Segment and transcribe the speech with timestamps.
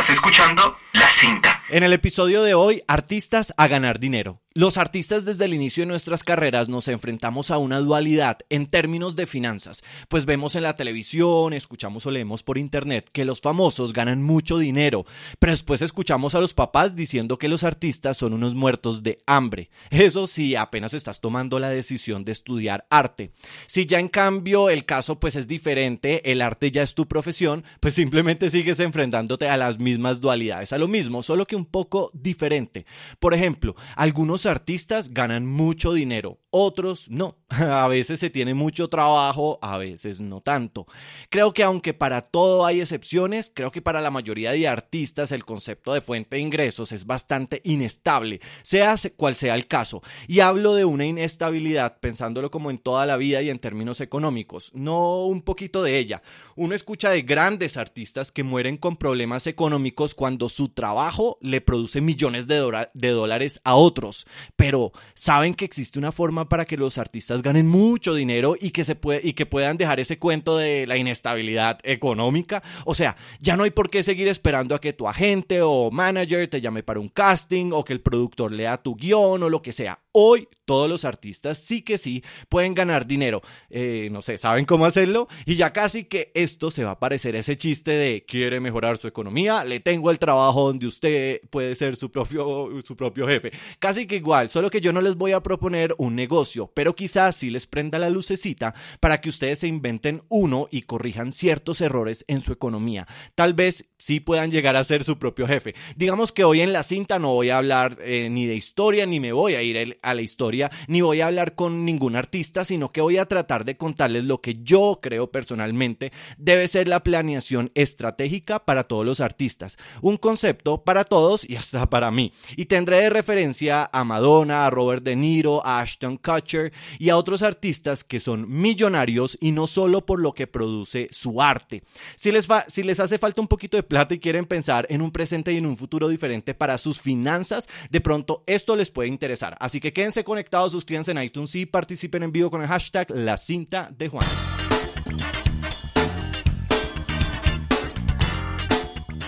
[0.00, 1.62] Estás escuchando La Cinta.
[1.68, 4.40] En el episodio de hoy, artistas a ganar dinero.
[4.52, 9.14] Los artistas desde el inicio de nuestras carreras nos enfrentamos a una dualidad en términos
[9.14, 13.92] de finanzas, pues vemos en la televisión, escuchamos o leemos por internet que los famosos
[13.92, 15.06] ganan mucho dinero,
[15.38, 19.70] pero después escuchamos a los papás diciendo que los artistas son unos muertos de hambre.
[19.88, 23.30] Eso sí, apenas estás tomando la decisión de estudiar arte.
[23.68, 27.62] Si ya en cambio el caso pues es diferente, el arte ya es tu profesión,
[27.78, 32.10] pues simplemente sigues enfrentándote a las mismas dualidades, a lo mismo, solo que un poco
[32.14, 32.84] diferente.
[33.20, 37.36] Por ejemplo, algunos artistas ganan mucho dinero, otros no.
[37.50, 40.86] A veces se tiene mucho trabajo, a veces no tanto.
[41.30, 45.44] Creo que aunque para todo hay excepciones, creo que para la mayoría de artistas el
[45.44, 50.00] concepto de fuente de ingresos es bastante inestable, sea cual sea el caso.
[50.28, 54.70] Y hablo de una inestabilidad pensándolo como en toda la vida y en términos económicos,
[54.74, 56.22] no un poquito de ella.
[56.54, 62.00] Uno escucha de grandes artistas que mueren con problemas económicos cuando su trabajo le produce
[62.00, 66.98] millones de, de dólares a otros pero saben que existe una forma para que los
[66.98, 70.86] artistas ganen mucho dinero y que, se puede, y que puedan dejar ese cuento de
[70.86, 72.62] la inestabilidad económica.
[72.84, 76.48] O sea, ya no hay por qué seguir esperando a que tu agente o manager
[76.48, 79.72] te llame para un casting o que el productor lea tu guion o lo que
[79.72, 79.98] sea.
[80.12, 83.42] Hoy todos los artistas sí que sí pueden ganar dinero.
[83.70, 85.28] Eh, no sé, ¿saben cómo hacerlo?
[85.44, 89.08] Y ya casi que esto se va a parecer ese chiste de quiere mejorar su
[89.08, 93.50] economía, le tengo el trabajo donde usted puede ser su propio, su propio jefe.
[93.78, 97.36] Casi que igual, solo que yo no les voy a proponer un negocio, pero quizás
[97.36, 102.24] sí les prenda la lucecita para que ustedes se inventen uno y corrijan ciertos errores
[102.28, 103.06] en su economía.
[103.34, 105.74] Tal vez sí puedan llegar a ser su propio jefe.
[105.94, 109.20] Digamos que hoy en la cinta no voy a hablar eh, ni de historia ni
[109.20, 112.88] me voy a ir a la historia, ni voy a hablar con ningún artista, sino
[112.88, 117.70] que voy a tratar de contarles lo que yo creo personalmente debe ser la planeación
[117.74, 119.76] estratégica para todos los artistas.
[120.00, 122.32] Un concepto para todos y hasta para mí.
[122.56, 127.16] Y tendré de referencia a Madonna, a Robert De Niro, a Ashton Kutcher y a
[127.16, 131.82] otros artistas que son millonarios y no solo por lo que produce su arte.
[132.16, 135.10] Si les, si les hace falta un poquito de plata y quieren pensar en un
[135.10, 139.58] presente y en un futuro diferente para sus finanzas, de pronto esto les puede interesar.
[139.60, 143.36] Así que quédense conectados, suscríbanse en iTunes y participen en vivo con el hashtag La
[143.36, 144.24] Cinta de Juan.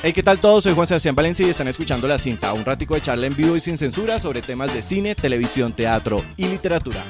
[0.05, 0.65] Hey, ¿qué tal todos?
[0.65, 3.57] Soy Juan Sebastián Valencia y están escuchando La Cinta, un ratico de charla en vivo
[3.57, 7.03] y sin censura sobre temas de cine, televisión, teatro y literatura.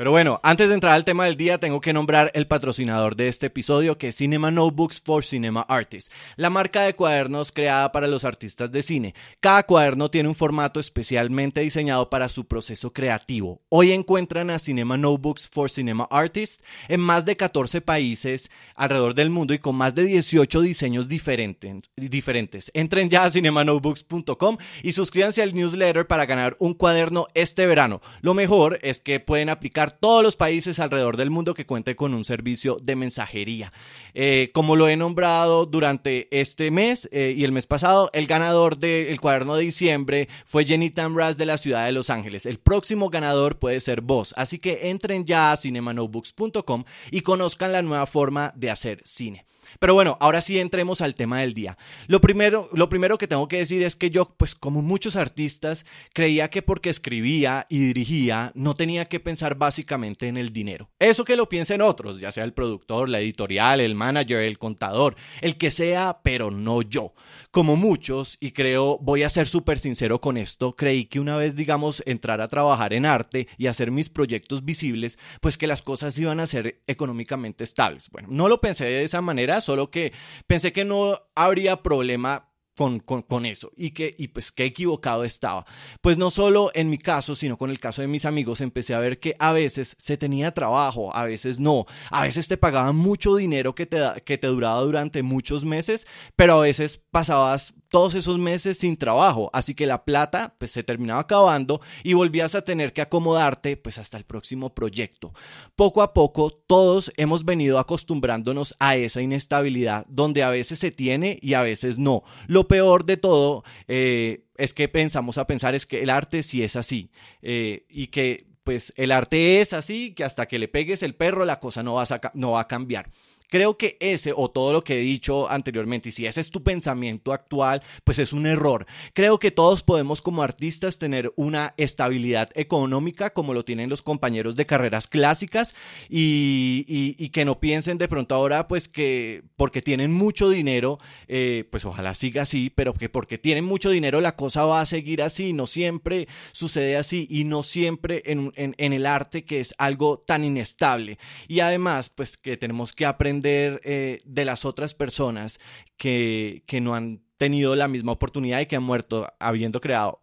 [0.00, 3.28] Pero bueno, antes de entrar al tema del día, tengo que nombrar el patrocinador de
[3.28, 8.06] este episodio, que es Cinema Notebooks for Cinema Artists, la marca de cuadernos creada para
[8.06, 9.14] los artistas de cine.
[9.40, 13.60] Cada cuaderno tiene un formato especialmente diseñado para su proceso creativo.
[13.68, 19.28] Hoy encuentran a Cinema Notebooks for Cinema Artists en más de 14 países alrededor del
[19.28, 21.90] mundo y con más de 18 diseños diferentes.
[21.94, 22.70] diferentes.
[22.72, 28.00] Entren ya a cinemanotebooks.com y suscríbanse al newsletter para ganar un cuaderno este verano.
[28.22, 32.14] Lo mejor es que pueden aplicar todos los países alrededor del mundo que cuente con
[32.14, 33.72] un servicio de mensajería.
[34.14, 38.78] Eh, como lo he nombrado durante este mes eh, y el mes pasado, el ganador
[38.78, 42.46] del cuaderno de diciembre fue Jenny Tamras de la ciudad de Los Ángeles.
[42.46, 47.82] El próximo ganador puede ser vos, así que entren ya a cinemanotebooks.com y conozcan la
[47.82, 49.46] nueva forma de hacer cine.
[49.78, 51.78] Pero bueno, ahora sí entremos al tema del día.
[52.06, 55.86] Lo primero, lo primero que tengo que decir es que yo, pues como muchos artistas,
[56.12, 60.90] creía que porque escribía y dirigía no tenía que pensar básicamente en el dinero.
[60.98, 65.16] Eso que lo piensen otros, ya sea el productor, la editorial, el manager, el contador,
[65.40, 67.14] el que sea, pero no yo.
[67.50, 71.56] Como muchos, y creo, voy a ser súper sincero con esto, creí que una vez,
[71.56, 76.18] digamos, entrar a trabajar en arte y hacer mis proyectos visibles, pues que las cosas
[76.18, 78.08] iban a ser económicamente estables.
[78.10, 80.12] Bueno, no lo pensé de esa manera solo que
[80.46, 82.49] pensé que no habría problema
[82.80, 85.66] con, eso y que y pues qué equivocado estaba.
[86.00, 88.98] Pues no solo en mi caso, sino con el caso de mis amigos, empecé a
[88.98, 93.36] ver que a veces se tenía trabajo, a veces no, a veces te pagaban mucho
[93.36, 96.06] dinero que te, que te duraba durante muchos meses,
[96.36, 100.84] pero a veces pasabas todos esos meses sin trabajo, así que la plata pues se
[100.84, 105.34] terminaba acabando y volvías a tener que acomodarte pues hasta el próximo proyecto.
[105.74, 111.38] Poco a poco todos hemos venido acostumbrándonos a esa inestabilidad donde a veces se tiene
[111.42, 112.22] y a veces no.
[112.46, 116.62] Lo peor de todo eh, es que pensamos a pensar es que el arte sí
[116.62, 117.10] es así
[117.42, 121.44] eh, y que pues el arte es así, que hasta que le pegues el perro
[121.44, 123.10] la cosa no va a, no va a cambiar.
[123.50, 126.62] Creo que ese o todo lo que he dicho anteriormente, y si ese es tu
[126.62, 128.86] pensamiento actual, pues es un error.
[129.12, 134.54] Creo que todos podemos como artistas tener una estabilidad económica como lo tienen los compañeros
[134.54, 135.74] de carreras clásicas
[136.08, 140.98] y, que no piensen de pronto ahora pues que porque tienen mucho dinero,
[141.28, 144.86] eh, pues ojalá siga así, pero que porque tienen mucho dinero la cosa va a
[144.86, 149.74] seguir así, no siempre sucede así y no siempre en, en el arte que es
[149.78, 151.18] algo tan inestable.
[151.48, 155.60] Y además pues que tenemos que aprender eh, de las otras personas
[155.96, 160.20] que, que no han tenido la misma oportunidad y que han muerto habiendo creado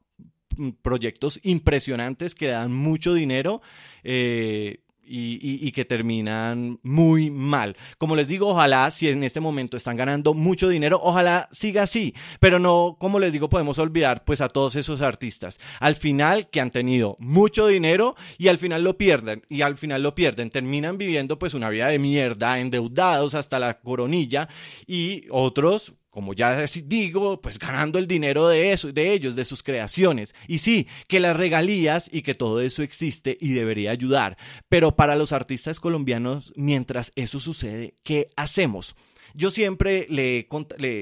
[0.56, 3.62] mm, proyectos impresionantes que dan mucho dinero.
[4.04, 7.76] Eh, y, que terminan muy mal.
[7.98, 12.14] Como les digo, ojalá si en este momento están ganando mucho dinero, ojalá siga así,
[12.40, 15.60] pero no, como les digo, podemos olvidar pues a todos esos artistas.
[15.80, 20.04] Al final que han tenido mucho dinero y al final lo pierden y al final
[20.04, 24.50] lo pierden, terminan viviendo pues una vida de mierda, endeudados hasta la coronilla
[24.86, 29.62] y otros como ya digo, pues ganando el dinero de eso, de ellos, de sus
[29.62, 30.34] creaciones.
[30.48, 34.36] Y sí, que las regalías y que todo eso existe y debería ayudar.
[34.68, 38.96] Pero para los artistas colombianos, mientras eso sucede, ¿qué hacemos?
[39.38, 40.48] Yo siempre le,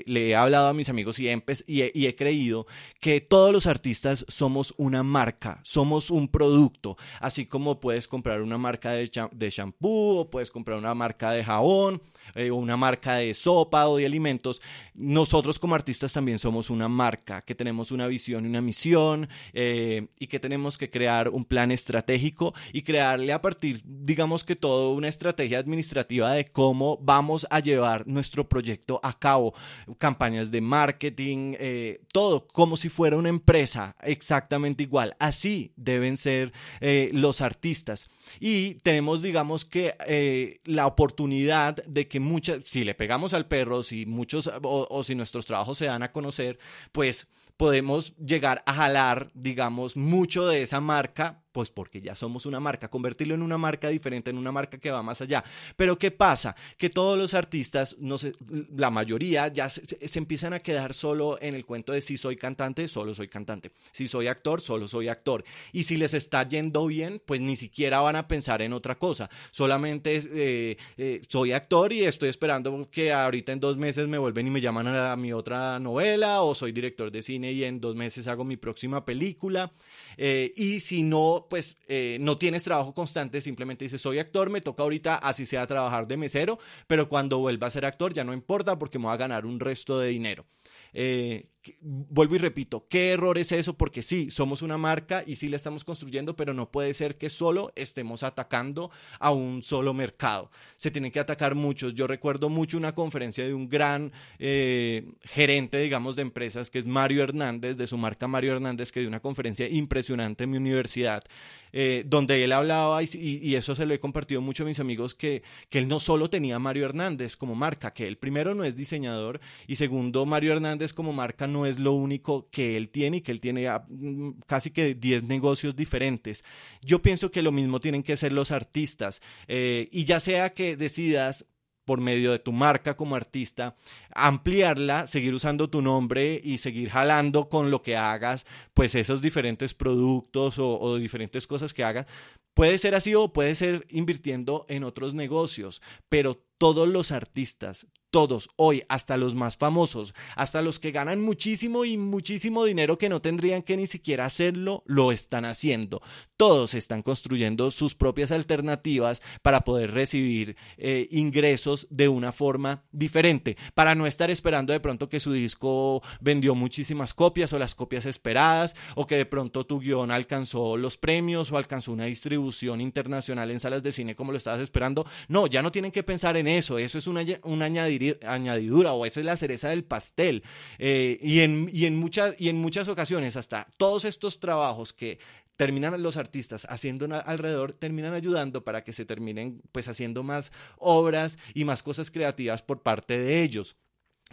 [0.06, 2.68] he hablado a mis amigos y he, creído
[3.00, 8.58] que todos los artistas somos una marca, somos un producto, así como puedes comprar una
[8.58, 12.02] marca de, de shampoo o puedes comprar una marca de jabón
[12.34, 14.62] eh, o una marca de sopa o de alimentos.
[14.94, 20.08] Nosotros como artistas también somos una marca, que tenemos una visión y una misión eh,
[20.20, 24.92] y que tenemos que crear un plan estratégico y crearle a partir, digamos que todo,
[24.94, 29.54] una estrategia administrativa de cómo vamos a llevar nuestro proyecto a cabo,
[30.00, 35.16] campañas de marketing, eh, todo como si fuera una empresa exactamente igual.
[35.20, 36.52] Así deben ser
[36.82, 38.08] eh, los artistas.
[38.40, 43.84] Y tenemos, digamos que, eh, la oportunidad de que muchas, si le pegamos al perro,
[43.84, 46.58] si muchos o si nuestros trabajos se dan a conocer,
[46.92, 47.28] pues
[47.58, 52.90] podemos llegar a jalar, digamos, mucho de esa marca pues porque ya somos una marca,
[52.90, 55.42] convertirlo en una marca diferente, en una marca que va más allá.
[55.78, 56.54] Pero ¿qué pasa?
[56.78, 58.34] Que todos los artistas, no sé,
[58.76, 59.86] la mayoría ya se,
[60.16, 63.72] empiezan a quedar solo en el cuento de si soy cantante, solo soy cantante.
[63.94, 65.46] Si soy actor, solo soy actor.
[65.72, 69.30] Y si les está yendo bien, pues ni siquiera van a pensar en otra cosa.
[69.52, 74.48] Solamente eh, eh, soy actor y estoy esperando que ahorita en dos meses me vuelven
[74.48, 77.96] y me llaman a mi otra novela o soy director de cine y en dos
[77.96, 79.72] meses hago mi próxima película.
[80.18, 84.62] Eh, y si no, pues eh, no tienes trabajo constante, simplemente dices, soy actor, me
[84.62, 88.34] toca ahorita, así sea, trabajar de mesero, pero cuando vuelva a ser actor ya no
[88.34, 90.46] importa porque me voy a ganar un resto de dinero.
[90.94, 91.50] Eh,
[91.82, 93.78] vuelvo y repito, ¿qué error es eso?
[93.78, 97.30] Porque sí, somos una marca y sí la estamos construyendo, pero no puede ser que
[97.30, 100.52] solo estemos atacando a un solo mercado.
[100.78, 101.94] Se tienen que atacar muchos.
[101.94, 106.88] Yo recuerdo mucho una conferencia de un gran eh, gerente, digamos, de empresas, que es
[106.88, 111.24] Mario Hernández, de su marca Mario Hernández, que dio una conferencia impresionante en mi universidad,
[111.72, 115.44] eh, donde él hablaba, y, eso se lo he compartido mucho a mis amigos, que,
[115.70, 119.40] que él no solo tenía Mario Hernández como marca, que él primero no es diseñador
[119.68, 123.32] y segundo, Mario Hernández como marca no es lo único que él tiene y que
[123.32, 126.44] él tiene mm, casi que 10 negocios diferentes.
[126.82, 130.76] Yo pienso que lo mismo tienen que ser los artistas eh, y ya sea que
[130.76, 131.46] decidas
[131.86, 133.76] por medio de tu marca como artista,
[134.14, 139.76] ampliarla, seguir usando tu nombre y seguir jalando con lo que hagas, pues esos diferentes
[139.76, 142.08] productos o, o diferentes cosas que hagas.
[142.56, 147.86] Puede ser así o puede ser invirtiendo en otros negocios, pero todos los artistas,
[148.16, 153.10] todos, hoy, hasta los más famosos, hasta los que ganan muchísimo y muchísimo dinero que
[153.10, 156.02] no tendrían que ni siquiera hacerlo, lo están haciendo.
[156.38, 163.58] Todos están construyendo sus propias alternativas para poder recibir eh, ingresos de una forma diferente,
[163.74, 168.06] para no estar esperando de pronto que su disco vendió muchísimas copias o las copias
[168.06, 173.52] esperadas, o que de pronto tu guion alcanzó los premios o alcanzó una distribución internacional
[173.52, 175.06] en salas de cine como lo estabas esperando.
[175.28, 177.26] No, ya no tienen que pensar en eso, eso es una
[177.66, 180.44] añadir añadidura o eso es la cereza del pastel.
[180.80, 185.20] Eh, y, en, y, en muchas, y en muchas ocasiones hasta todos estos trabajos que
[185.58, 191.38] terminan los artistas haciendo alrededor, terminan ayudando para que se terminen pues haciendo más obras
[191.54, 193.76] y más cosas creativas por parte de ellos.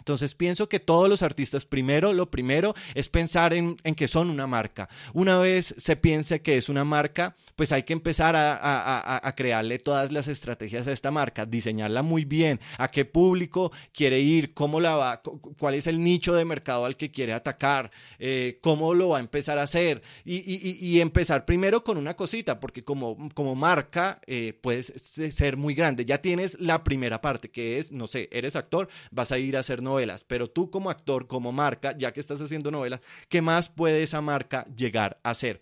[0.03, 4.47] Entonces pienso que todos los artistas, primero, lo primero es pensar en, que son una
[4.47, 4.89] marca.
[5.13, 10.11] Una vez se piense que es una marca, pues hay que empezar a, crearle todas
[10.11, 14.95] las estrategias a esta marca, diseñarla muy bien, a qué público quiere ir, cómo la
[14.97, 15.21] va,
[15.57, 19.21] cuál es el nicho de mercado al que quiere atacar, eh, cómo lo va a
[19.21, 24.87] empezar a hacer y, empezar primero con una cosita, porque como, como marca eh, puedes
[24.97, 26.03] ser muy grande.
[26.03, 29.61] Ya tienes la primera parte, que es, no sé, eres actor, vas a ir a
[29.61, 33.69] hacer novelas, pero tú como actor, como marca, ya que estás haciendo novelas, ¿qué más
[33.69, 35.61] puede esa marca llegar a hacer?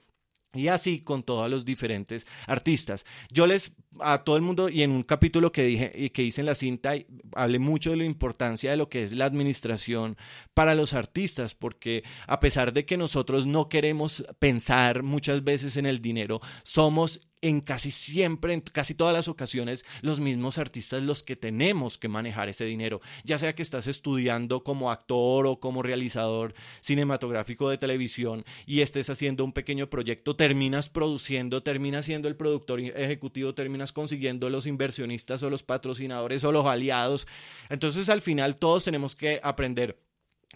[0.54, 3.06] Y así con todos los diferentes artistas.
[3.30, 3.72] Yo les,
[4.02, 6.56] a todo el mundo, y en un capítulo que dije y que hice en la
[6.56, 6.94] cinta,
[7.36, 10.18] hablé mucho de la importancia de lo que es la administración
[10.54, 15.86] para los artistas, porque a pesar de que nosotros no queremos pensar muchas veces en
[15.86, 21.24] el dinero, somos en casi siempre, en casi todas las ocasiones, los mismos artistas los
[21.24, 25.82] que tenemos que manejar ese dinero, ya sea que estás estudiando como actor o como
[25.82, 32.36] realizador cinematográfico de televisión y estés haciendo un pequeño proyecto, terminas produciendo, terminas siendo el
[32.36, 37.28] productor ejecutivo, terminas consiguiendo los inversionistas o los patrocinadores o los aliados.
[37.70, 39.98] Entonces al final todos tenemos que aprender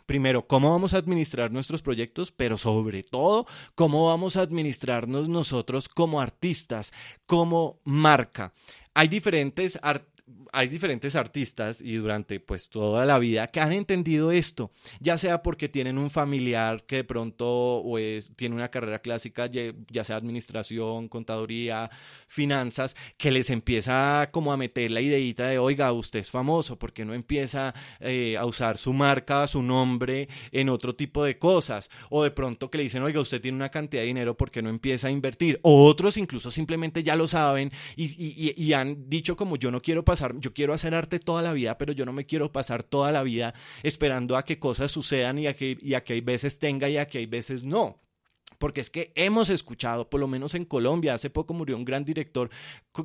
[0.05, 5.89] primero, cómo vamos a administrar nuestros proyectos, pero sobre todo, cómo vamos a administrarnos nosotros
[5.89, 6.91] como artistas,
[7.25, 8.53] como marca.
[8.93, 10.14] Hay diferentes artistas
[10.51, 15.43] hay diferentes artistas y durante pues toda la vida que han entendido esto, ya sea
[15.43, 21.09] porque tienen un familiar que de pronto pues, tiene una carrera clásica, ya sea administración,
[21.09, 21.91] contaduría,
[22.27, 26.91] finanzas, que les empieza como a meter la ideita de, oiga, usted es famoso, ¿por
[26.91, 31.91] qué no empieza eh, a usar su marca, su nombre en otro tipo de cosas?
[32.09, 34.63] O de pronto que le dicen, oiga, usted tiene una cantidad de dinero, ¿por qué
[34.63, 35.59] no empieza a invertir?
[35.61, 39.79] O otros incluso simplemente ya lo saben y, y, y han dicho como yo no
[39.79, 42.83] quiero pasar yo quiero hacer arte toda la vida, pero yo no me quiero pasar
[42.83, 43.53] toda la vida
[43.83, 46.97] esperando a que cosas sucedan y a que, y a que hay veces tenga y
[46.97, 48.04] a que hay veces no.
[48.65, 52.03] Porque es que hemos escuchado, por lo menos en Colombia, hace poco murió un gran
[52.03, 52.49] director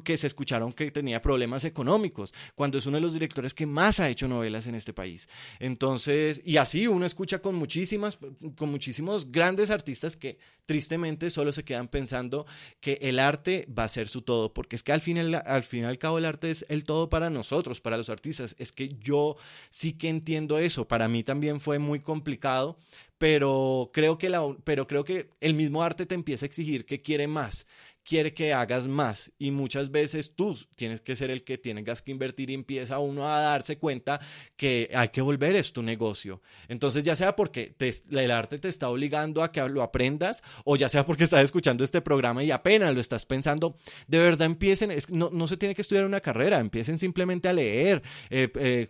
[0.02, 4.00] que se escucharon que tenía problemas económicos, cuando es uno de los directores que más
[4.00, 5.28] ha hecho novelas en este país.
[5.58, 8.18] Entonces, y así uno escucha con muchísimas,
[8.56, 12.46] con muchísimos grandes artistas que tristemente solo se quedan pensando
[12.80, 15.82] que el arte va a ser su todo, porque es que al fin, al fin
[15.82, 18.56] y al cabo el arte es el todo para nosotros, para los artistas.
[18.58, 19.36] Es que yo
[19.68, 20.88] sí que entiendo eso.
[20.88, 22.78] Para mí también fue muy complicado
[23.20, 27.02] pero creo que, la, pero creo que el mismo arte te empieza a exigir que
[27.02, 27.66] quiere más
[28.04, 32.11] quiere que hagas más y muchas veces tú tienes que ser el que tengas que
[32.11, 34.21] invertir y empieza uno a darse cuenta
[34.57, 36.42] que hay que volver es tu negocio.
[36.69, 37.75] Entonces ya sea porque
[38.11, 41.85] el arte te está obligando a que lo aprendas o ya sea porque estás escuchando
[41.85, 43.76] este programa y apenas lo estás pensando,
[44.07, 48.02] de verdad empiecen, no, no, se tiene que estudiar una carrera, empiecen simplemente a leer
[48.30, 48.88] eh, eh,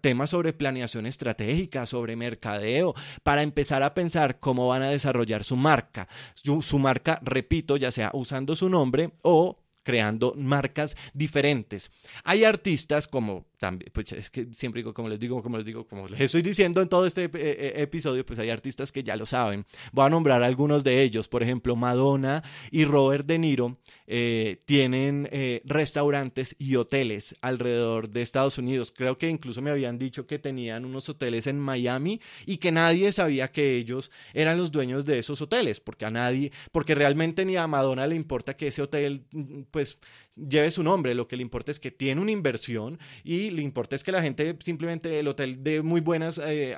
[0.00, 5.56] temas sobre planeación estratégica, sobre mercadeo, para empezar a pensar cómo van a desarrollar su
[5.56, 6.08] marca.
[6.34, 8.10] Su, marca, repito, ya sea
[8.56, 11.92] su nombre o creando marcas diferentes.
[12.24, 15.86] Hay artistas como también, pues es que siempre digo, como les digo, como les digo,
[15.86, 19.16] como les estoy diciendo en todo este eh, eh, episodio, pues hay artistas que ya
[19.16, 19.64] lo saben.
[19.92, 21.28] Voy a nombrar algunos de ellos.
[21.28, 25.28] Por ejemplo, Madonna y Robert De Niro eh, tienen
[25.64, 28.92] restaurantes y hoteles alrededor de Estados Unidos.
[28.94, 33.10] Creo que incluso me habían dicho que tenían unos hoteles en Miami y que nadie
[33.12, 37.56] sabía que ellos eran los dueños de esos hoteles, porque a nadie, porque realmente ni
[37.56, 39.24] a Madonna le importa que ese hotel,
[39.70, 39.98] pues
[40.36, 43.96] lleve su nombre, lo que le importa es que tiene una inversión y le importa
[43.96, 46.76] es que la gente simplemente el hotel dé muy buenas eh,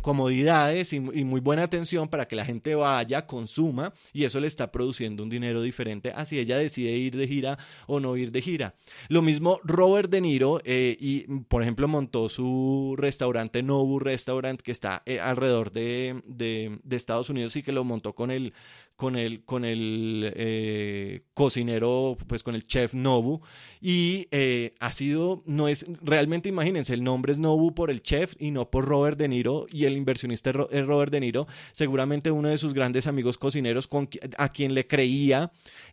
[0.00, 4.72] comodidades y, muy buena atención para que la gente vaya, consuma y eso le está
[4.72, 8.74] produciendo un dinero diferente así ella decide ir de gira o no ir de gira.
[9.08, 14.72] Lo mismo Robert De Niro eh, y por ejemplo montó su restaurante Nobu Restaurant que
[14.72, 18.52] está eh, alrededor de, de, Estados Unidos y que lo montó con el
[18.94, 23.40] con el, con el eh, cocinero, pues con el chef Nobu.
[23.80, 24.28] Y
[24.78, 28.70] ha sido, no es, realmente imagínense, el nombre es Nobu por el chef y no
[28.70, 29.66] por Robert De Niro.
[29.84, 33.88] El inversionista es Robert De Niro, seguramente uno de sus grandes amigos cocineros
[34.38, 35.50] a quien le creía,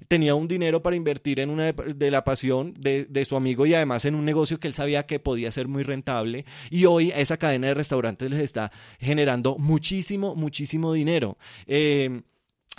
[0.08, 4.06] tenía un dinero para invertir en una de, la pasión de, su amigo y además
[4.06, 6.46] en un negocio que él sabía que podía ser muy rentable.
[6.70, 11.38] Y hoy esa cadena de restaurantes les está generando muchísimo, muchísimo dinero.
[11.68, 12.22] Eh,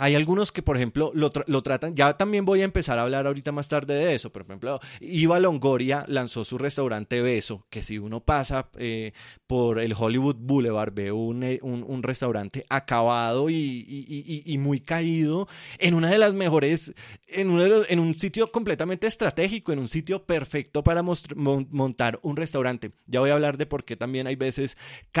[0.01, 3.27] hay algunos que, por ejemplo, lo, lo, tratan, ya también voy a empezar a hablar
[3.27, 7.99] ahorita más tarde de eso, por ejemplo, Iva Longoria lanzó su restaurante Beso, que si
[7.99, 9.11] uno pasa eh,
[9.45, 14.79] por el Hollywood Boulevard, ve un, eh, un, un restaurante acabado y, y, y, muy
[14.79, 16.95] caído en una de las mejores,
[17.27, 22.37] en, uno de en un sitio completamente estratégico, en un sitio perfecto para montar un
[22.37, 22.91] restaurante.
[23.05, 24.77] Ya voy a hablar de por qué también hay veces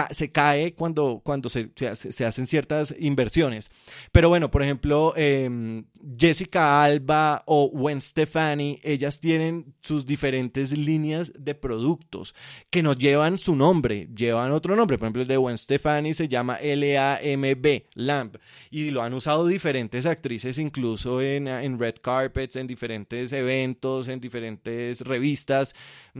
[0.09, 3.69] se cae cuando, cuando se, se, se hacen ciertas inversiones.
[4.11, 4.70] Pero bueno, por ejemplo,
[5.15, 5.83] em,
[6.17, 12.35] Jessica Alba o Gwen Stefani, ellas tienen sus diferentes líneas de productos
[12.69, 14.97] que no llevan su nombre, llevan otro nombre.
[14.97, 18.35] Por ejemplo, el de Gwen Stefani se llama L-A-M-B, LAMP,
[18.69, 24.19] y lo han usado diferentes actrices incluso en, en red carpets, en diferentes eventos, en
[24.19, 25.75] diferentes revistas,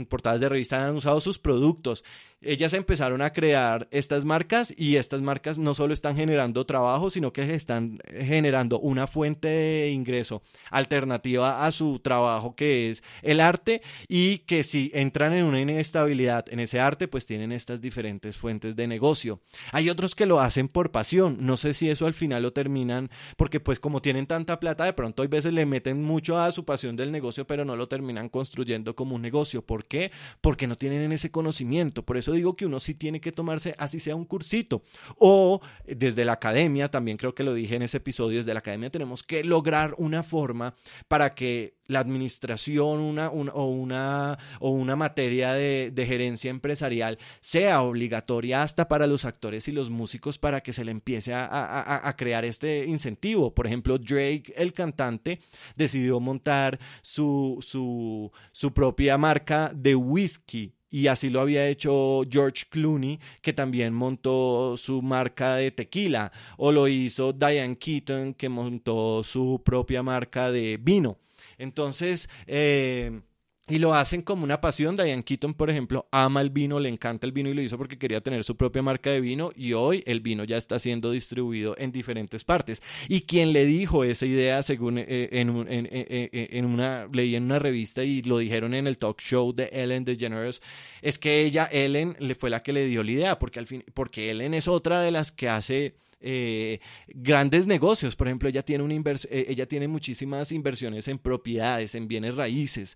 [0.09, 2.03] portadas de revistas han usado sus productos
[2.41, 7.31] ellas empezaron a crear estas marcas y estas marcas no solo están generando trabajo, sino
[7.33, 13.81] que están generando una fuente de ingreso alternativa a su trabajo que es el arte
[14.07, 18.75] y que si entran en una inestabilidad en ese arte, pues tienen estas diferentes fuentes
[18.75, 19.41] de negocio.
[19.71, 23.09] Hay otros que lo hacen por pasión, no sé si eso al final lo terminan
[23.37, 26.65] porque pues como tienen tanta plata, de pronto hay veces le meten mucho a su
[26.65, 29.65] pasión del negocio, pero no lo terminan construyendo como un negocio.
[29.65, 30.11] ¿Por qué?
[30.41, 32.03] Porque no tienen ese conocimiento.
[32.03, 34.83] Por eso digo que uno sí tiene que tomarse, así sea un cursito.
[35.17, 38.89] O desde la academia, también creo que lo dije en ese episodio, desde la academia
[38.89, 40.75] tenemos que lograr una forma
[41.07, 48.63] para que la administración una, o, una, o una materia de, gerencia empresarial sea obligatoria
[48.63, 52.43] hasta para los actores y los músicos para que se le empiece a, a crear
[52.45, 53.53] este incentivo.
[53.53, 55.39] Por ejemplo, Drake, el cantante,
[55.75, 62.65] decidió montar su, su, su propia marca de whisky y así lo había hecho George
[62.69, 69.23] Clooney, que también montó su marca de tequila, o lo hizo Diane Keaton, que montó
[69.23, 71.17] su propia marca de vino.
[71.57, 73.21] Entonces, eh,
[73.67, 74.97] y lo hacen como una pasión.
[74.97, 77.97] Diane Keaton, por ejemplo, ama el vino, le encanta el vino y lo hizo porque
[77.97, 81.75] quería tener su propia marca de vino y hoy el vino ya está siendo distribuido
[81.77, 82.81] en diferentes partes.
[83.07, 88.03] Y quien le dijo esa idea, según eh, en, en, una, leí en una revista
[88.03, 90.61] y lo dijeron en el talk show de Ellen DeGeneres,
[91.01, 93.83] es que ella, Ellen, le fue la que le dio la idea, porque al fin,
[93.93, 98.15] porque Ellen es otra de las que hace eh, grandes negocios.
[98.15, 98.83] Por ejemplo, ella tiene,
[99.29, 102.95] eh, ella tiene muchísimas inversiones en propiedades, en bienes raíces.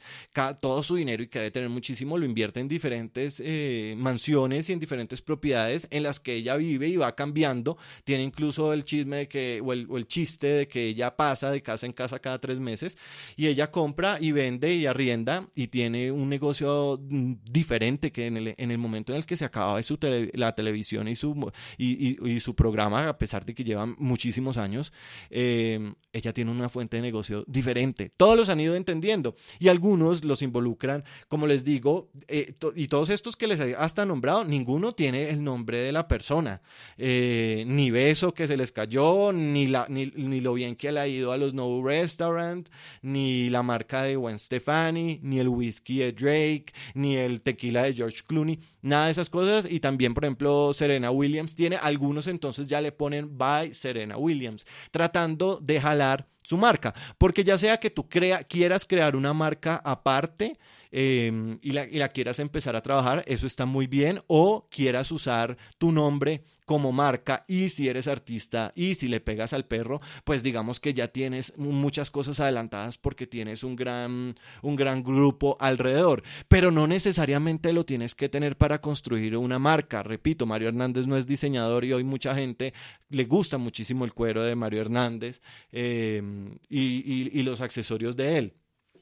[0.62, 4.74] todo su dinero y que debe tener muchísimo lo invierte en diferentes eh, mansiones y
[4.74, 7.77] en diferentes propiedades en las que ella vive y va cambiando.
[8.03, 11.86] Tiene incluso el chisme de que, o el, chiste de que ella pasa de casa
[11.88, 12.98] en casa cada tres meses
[13.36, 18.38] y ella compra y vende y arrienda y tiene un negocio mm, diferente que en
[18.38, 19.98] el, en el momento en el que se acaba su
[20.34, 24.93] la televisión y su, y su programa a pesar de que llevan muchísimos años,
[25.29, 28.12] eh, ella tiene una fuente de negocio diferente.
[28.15, 33.10] Todos los han ido entendiendo y algunos los involucran, como les digo, eh, y todos
[33.10, 36.61] estos que les he hasta nombrado, ninguno tiene el nombre de la persona,
[36.98, 41.00] eh, ni beso que se les cayó, ni, la, ni, ni, lo bien que le
[41.00, 42.68] ha ido a los No Restaurant,
[43.01, 47.94] ni la marca de Gwen Stefani, ni el whisky de Drake, ni el tequila de
[47.94, 49.68] George Clooney, nada de esas cosas.
[49.70, 54.65] Y también, por ejemplo, Serena Williams tiene algunos, entonces ya le ponen by Serena Williams,
[54.89, 59.79] tratando de jalar su marca, porque ya sea que tú crea, quieras crear una marca
[59.83, 60.57] aparte,
[60.98, 65.12] Em, y, la, y la quieras empezar a trabajar, eso está muy bien, o quieras
[65.12, 70.00] usar tu nombre como marca y si eres artista y si le pegas al perro,
[70.24, 75.58] pues digamos que ya tienes muchas cosas adelantadas porque tienes un gran, un gran grupo
[75.60, 80.01] alrededor, pero no necesariamente lo tienes que tener para construir una marca.
[80.01, 82.74] Repito, Mario Hernández no es diseñador y hoy mucha gente
[83.10, 85.42] le gusta muchísimo el cuero de Mario Hernández
[85.74, 88.53] em, y los accesorios de él.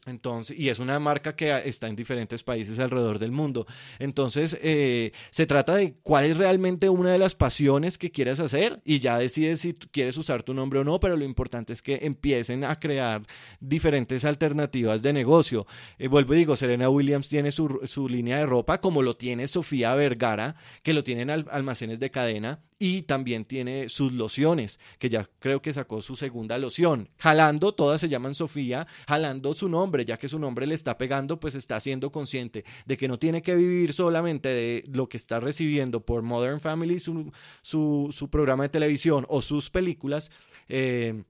[0.06, 3.66] Entonces, y es una marca que está en diferentes países alrededor del mundo.
[4.00, 8.82] Entonces, eh, se trata de cuál es realmente una de las pasiones que quieres hacer
[8.84, 12.00] y ya decides si quieres usar tu nombre o no, pero lo importante es que
[12.02, 13.24] empiecen a crear
[13.60, 15.66] diferentes alternativas de negocio.
[15.98, 19.48] Eh, vuelvo y digo, Serena Williams tiene su, su, línea de ropa, como lo tiene
[19.48, 25.30] Sofía Vergara, que lo tienen almacenes de cadena, y también tiene sus lociones, que ya
[25.40, 27.08] creo que sacó su segunda loción.
[27.18, 31.40] Jalando, todas se llaman Sofía, jalando su nombre, ya que su nombre le está pegando,
[31.40, 35.40] pues está siendo consciente de que no tiene que vivir solamente de lo que está
[35.40, 40.30] recibiendo por Modern Family, su, su, su programa de televisión o sus películas.
[40.68, 41.24] Eh,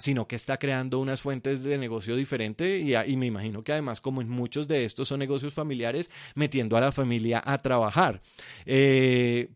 [0.00, 4.22] sino que está creando unas fuentes de negocio diferente y, me imagino que además como
[4.22, 8.20] en muchos de estos son negocios familiares, metiendo a la familia a trabajar.
[8.64, 9.50] Eh,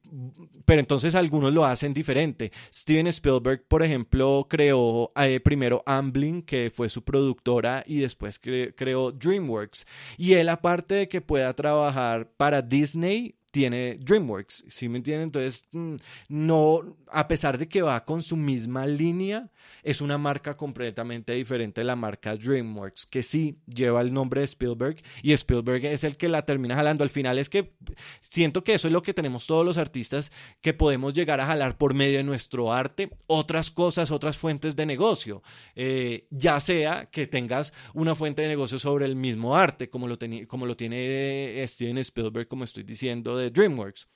[0.64, 2.52] pero entonces algunos lo hacen diferente.
[2.72, 9.12] Steven Spielberg, por ejemplo, creó eh, primero Amblin, que fue su productora, y después creó
[9.12, 9.86] DreamWorks.
[10.18, 15.28] Y él, aparte de que pueda trabajar para Disney, tiene DreamWorks, ¿sí me entienden?
[15.28, 15.94] Entonces, mm,
[16.28, 19.48] no, a pesar de que va con su misma línea,
[19.82, 24.44] es una marca completamente diferente de la marca DreamWorks, que sí lleva el nombre de
[24.44, 27.04] Spielberg y Spielberg es el que la termina jalando.
[27.04, 27.74] Al final es que
[28.20, 31.76] siento que eso es lo que tenemos todos los artistas, que podemos llegar a jalar
[31.76, 35.42] por medio de nuestro arte otras cosas, otras fuentes de negocio,
[35.74, 40.18] eh, ya sea que tengas una fuente de negocio sobre el mismo arte, como lo,
[40.46, 44.08] como lo tiene Steven Spielberg, como estoy diciendo, de DreamWorks.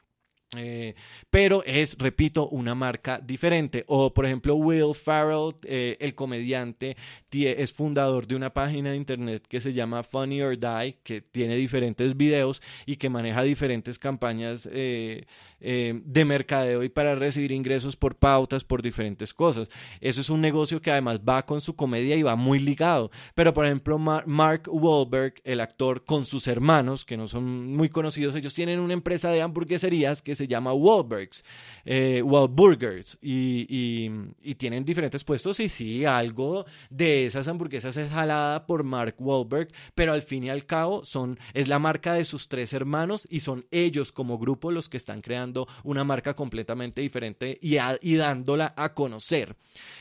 [0.57, 0.95] Eh,
[1.29, 3.85] pero es, repito, una marca diferente.
[3.87, 6.97] O, por ejemplo, Will Farrell, eh, el comediante,
[7.31, 11.57] es fundador de una página de internet que se llama Funny or Die, que tiene
[11.57, 15.27] diferentes videos y que maneja diferentes campañas eh,
[15.61, 19.69] de mercadeo y para recibir ingresos por pautas, por diferentes cosas.
[20.01, 23.11] Eso es un negocio que además va con su comedia y va muy ligado.
[23.35, 28.35] Pero, por ejemplo, Mark Wahlberg, el actor, con sus hermanos, que no son muy conocidos,
[28.35, 31.45] ellos tienen una empresa de hamburgueserías que se llama Wahlbergs,
[31.85, 34.09] eh, Wahlburgers, y,
[34.57, 40.13] tienen diferentes puestos y sí, algo de esas hamburguesas es jalada por Mark Wahlberg, pero
[40.13, 43.67] al fin y al cabo son, es la marca de sus tres hermanos y son
[43.71, 48.95] ellos como grupo los que están creando una marca completamente diferente y, y dándola a
[48.95, 49.57] conocer.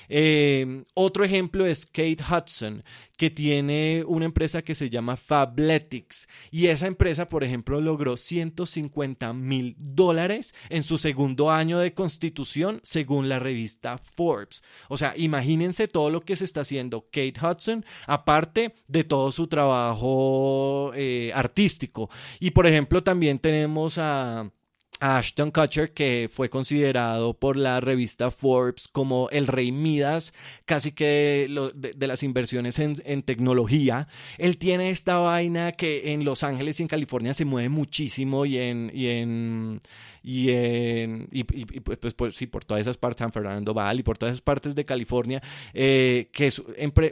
[0.10, 2.84] Eh, otro ejemplo es Kate Hudson,
[3.17, 6.28] que tiene una empresa que se llama Fabletics.
[6.52, 10.27] Y esa empresa, por ejemplo, logró 150 mil dólares
[10.70, 14.63] en su segundo año de constitución, según la revista Forbes.
[14.90, 19.48] O sea, imagínense todo lo que se está haciendo Kate Hudson, aparte de todo su
[19.48, 22.10] trabajo eh, artístico.
[22.40, 24.52] Y, por ejemplo, también tenemos a
[25.00, 30.34] Ashton Kutcher, que fue considerado por la revista Forbes como el rey Midas,
[30.66, 34.08] casi que de, las inversiones en, tecnología.
[34.38, 38.58] Él tiene esta vaina que en Los Ángeles y en California se mueve muchísimo y
[38.58, 39.82] en, y en,
[40.24, 44.18] y, en, y, pues, pues, pues, sí, por todas esas partes, San Fernando Valley, por
[44.18, 45.42] todas esas partes de California,
[45.74, 46.62] eh, que es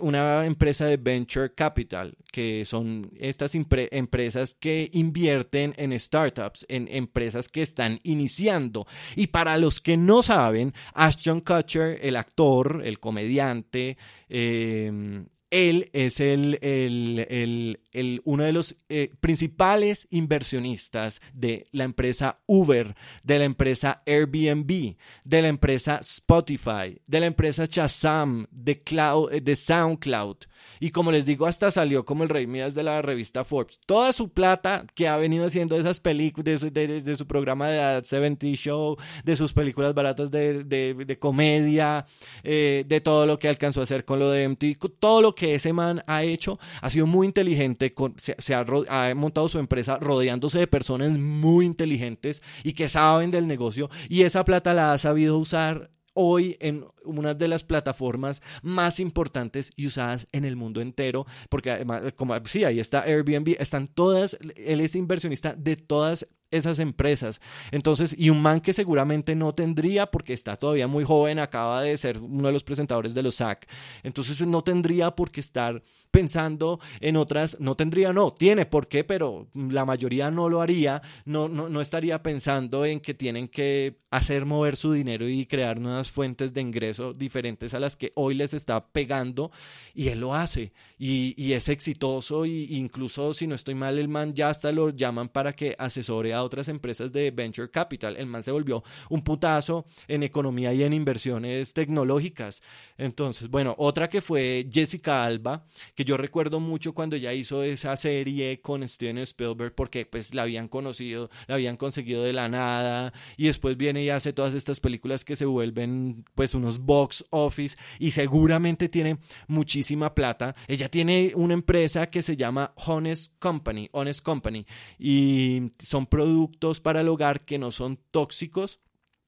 [0.01, 7.47] una empresa de venture capital, que son estas empresas que invierten en startups, en empresas
[7.47, 7.61] que
[8.03, 8.87] iniciando.
[9.15, 13.97] Y para los que no saben, Ashton Kutcher, el actor, el comediante,
[14.29, 22.95] eh, él es el, el, uno de los eh, principales inversionistas de la empresa Uber,
[23.23, 29.55] de la empresa Airbnb, de la empresa Spotify, de la empresa Shazam, de, Cloud, de
[29.55, 30.37] SoundCloud.
[30.79, 33.79] Y como les digo, hasta salió como el rey Midas de la revista Forbes.
[33.85, 38.47] Toda su plata que ha venido haciendo de esas películas, de, su, programa de 70
[38.55, 42.05] Show, de sus películas baratas de, comedia,
[42.43, 45.55] eh, de todo lo que alcanzó a hacer con lo de MTV, todo lo que
[45.55, 50.67] ese man ha hecho ha sido muy inteligente, se, ha montado su empresa rodeándose de
[50.67, 55.89] personas muy inteligentes y que saben del negocio y esa plata la ha sabido usar
[56.15, 61.71] hoy en una de las plataformas más importantes y usadas en el mundo entero, porque
[61.71, 67.41] además, como sí, ahí está Airbnb, están todas, él es inversionista de todas esas empresas.
[67.71, 71.97] Entonces, y un man que seguramente no tendría, porque está todavía muy joven, acaba de
[71.97, 73.67] ser uno de los presentadores de los SAC,
[74.03, 75.83] entonces no tendría por qué estar
[76.15, 81.01] pensando en otras, no tendría, no, tiene por qué, pero la mayoría no lo haría,
[81.25, 85.77] no, no, no estaría pensando en que tienen que hacer mover su dinero y crear
[85.77, 89.51] nuevas fuentes de ingreso diferentes a las que hoy les está pegando,
[89.93, 94.07] y él lo hace, y, y es exitoso, y incluso si no estoy mal, el
[94.07, 98.15] man ya hasta lo llaman para que asesore a otras empresas de venture capital.
[98.15, 102.61] El man se volvió un putazo en economía y en inversiones tecnológicas.
[102.97, 107.95] Entonces, bueno, otra que fue Jessica Alba, que yo recuerdo mucho cuando ella hizo esa
[107.97, 113.13] serie con Steven Spielberg porque pues la habían conocido, la habían conseguido de la nada
[113.35, 117.77] y después viene y hace todas estas películas que se vuelven pues unos box office
[117.99, 120.55] y seguramente tiene muchísima plata.
[120.67, 124.65] Ella tiene una empresa que se llama Honest Company, Honest Company
[124.97, 128.79] y son productos para el hogar que no son tóxicos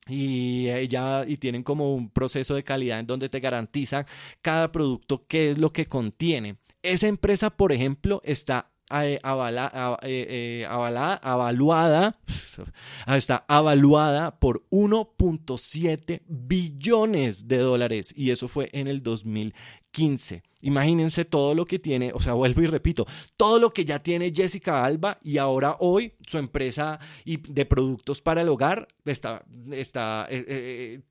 [0.09, 4.05] y ella y tienen como un proceso de calidad en donde te garantiza
[4.41, 6.57] cada producto qué es lo que contiene.
[6.88, 12.17] Esa empresa, por ejemplo, está eh, avala, eh, avaluada,
[13.08, 20.41] está avaluada por 1.7 billones de dólares y eso fue en el 2015.
[20.62, 24.34] Imagínense todo lo que tiene, o sea, vuelvo y repito, todo lo que ya tiene
[24.34, 30.28] Jessica Alba y ahora hoy su empresa de productos para el hogar está, está,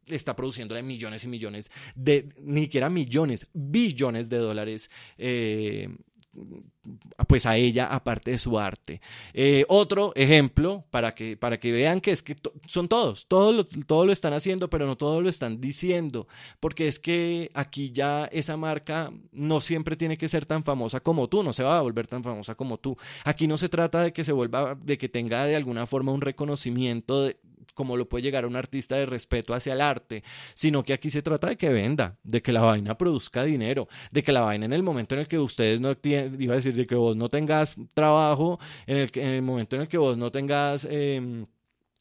[0.07, 4.91] está produciendo millones y millones de, ni siquiera millones, billones de dólares
[7.27, 9.01] pues a ella aparte de su arte.
[9.33, 13.66] Eh, otro ejemplo para que, para que vean que es que son todos, todos lo,
[13.66, 16.29] todo lo están haciendo, pero no todos lo están diciendo,
[16.61, 21.29] porque es que aquí ya esa marca no siempre tiene que ser tan famosa como
[21.29, 22.96] tú, no se va a volver tan famosa como tú.
[23.25, 26.20] Aquí no se trata de que se vuelva, de que tenga de alguna forma un
[26.20, 27.37] reconocimiento de,
[27.77, 31.23] como lo puede llegar un artista de respeto hacia el arte, sino que aquí se
[31.23, 34.73] trata de que venda, de que la vaina produzca dinero, de que la vaina en
[34.73, 37.29] el momento en el que ustedes no tienen, iba a decir, de que vos no
[37.29, 40.87] tengas trabajo, en el, en el momento en el que vos no tengas...
[40.91, 41.47] Em,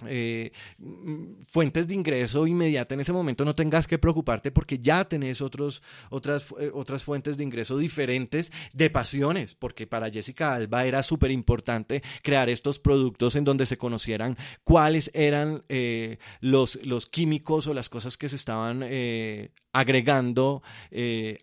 [0.05, 5.05] eh, mm, fuentes de ingreso inmediata en ese momento no tengas que preocuparte porque ya
[5.05, 10.85] tenés otros, otras, eh, otras fuentes de ingreso diferentes de pasiones, porque para Jessica Alba
[10.85, 17.05] era súper importante crear estos productos en donde se conocieran cuáles eran eh, los, los
[17.05, 18.83] químicos o las cosas que se estaban
[19.71, 20.61] agregando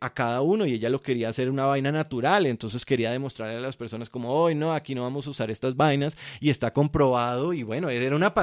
[0.00, 3.60] a cada uno y ella lo quería hacer una vaina natural, entonces quería demostrarle a
[3.60, 7.52] las personas como, hoy no, aquí no vamos a usar estas vainas y está comprobado
[7.52, 8.34] y bueno, era una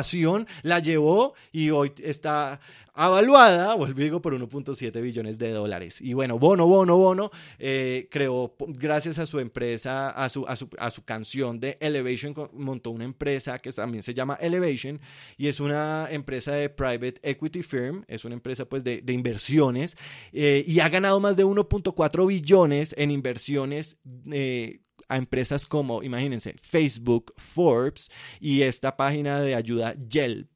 [0.63, 2.59] la llevó y hoy está
[2.93, 6.01] avaluada, vuelvo digo, por 1.7 billones de dólares.
[6.01, 10.69] Y bueno, Bono, Bono, Bono eh, creó, gracias a su empresa, a su, a su,
[10.77, 14.99] a su canción de Elevation, montó una empresa que también se llama Elevation
[15.37, 19.95] y es una empresa de private equity firm, es una empresa pues de, inversiones
[20.33, 23.97] eh, y ha ganado más de 1.4 billones en inversiones
[24.29, 30.49] eh, a empresas como, imagínense, Facebook, Forbes y esta página de ayuda Yelp.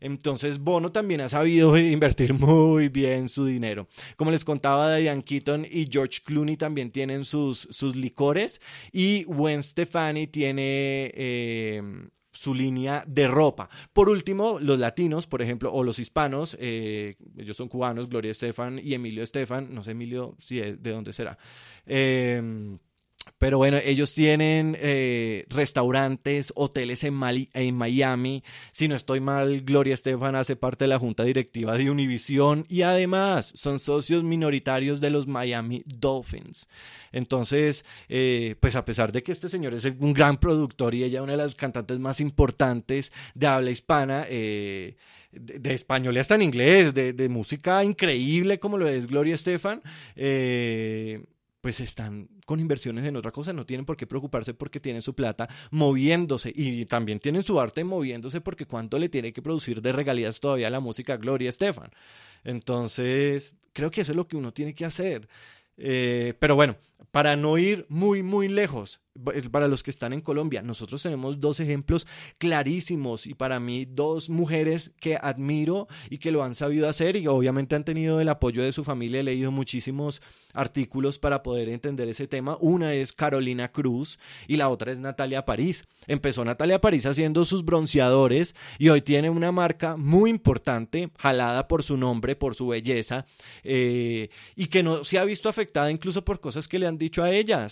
[0.00, 3.88] Entonces Bono también ha sabido invertir muy bien su dinero.
[4.16, 8.60] Como les contaba, Diane Keaton y George Clooney también tienen sus, sus licores
[8.92, 11.12] y Gwen Stefani tiene...
[11.14, 11.82] Eh,
[12.32, 13.68] su línea de ropa.
[13.92, 18.80] Por último, los latinos, por ejemplo, o los hispanos, eh, ellos son cubanos, Gloria Estefan
[18.82, 21.36] y Emilio Estefan, no sé Emilio si de dónde será.
[21.86, 22.78] Eh,
[23.38, 27.18] pero bueno, ellos tienen eh, restaurantes, hoteles en,
[27.54, 28.42] en, Miami.
[28.72, 32.82] Si no estoy mal, Gloria Estefan hace parte de la junta directiva de Univision y
[32.82, 36.68] además son socios minoritarios de los Miami Dolphins.
[37.12, 41.22] Entonces, eh, pues a pesar de que este señor es un gran productor y ella
[41.22, 44.96] una de las cantantes más importantes de habla hispana, eh,
[45.32, 49.82] de, español y hasta en inglés, de, de, música increíble como lo es Gloria Estefan,
[50.16, 51.22] eh,
[51.60, 55.14] pues están con inversiones en otra cosa, no tienen por qué preocuparse porque tienen su
[55.14, 59.92] plata moviéndose y también tienen su arte moviéndose porque cuánto le tiene que producir de
[59.92, 61.90] regalías todavía la música Gloria Estefan.
[62.44, 65.28] Entonces, creo que eso es lo que uno tiene que hacer.
[65.76, 66.76] Eh, pero bueno,
[67.10, 69.00] para no ir muy, muy lejos,
[69.50, 72.06] para los que están en Colombia, nosotros tenemos dos ejemplos
[72.38, 77.26] clarísimos y para mí dos mujeres que admiro y que lo han sabido hacer y
[77.26, 79.20] obviamente han tenido el apoyo de su familia.
[79.20, 82.56] He leído muchísimos artículos para poder entender ese tema.
[82.60, 85.84] Una es Carolina Cruz y la otra es Natalia París.
[86.06, 91.82] Empezó Natalia París haciendo sus bronceadores y hoy tiene una marca muy importante, jalada por
[91.82, 93.26] su nombre, por su belleza
[93.64, 97.22] eh, y que no se ha visto afectada incluso por cosas que le han dicho
[97.22, 97.68] a ella,